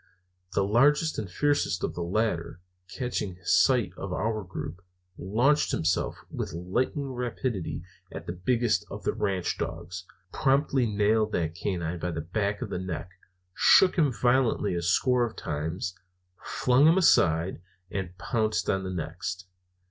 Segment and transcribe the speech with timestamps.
[0.53, 4.81] The largest and fiercest of the latter, catching sight of our group,
[5.15, 11.53] launched himself with lightning rapidity at the biggest of the ranch dogs, promptly nailed that
[11.53, 13.11] canine by the back of the neck,
[13.53, 15.93] shook him violently a score of times,
[16.43, 17.61] flung him aside,
[17.91, 19.45] and pounced on the next.